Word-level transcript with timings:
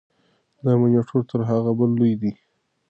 دا 0.63 0.71
مانیټور 0.79 1.21
تر 1.31 1.39
هغه 1.49 1.71
بل 1.79 1.89
لوی 1.99 2.13
دی. 2.21 2.31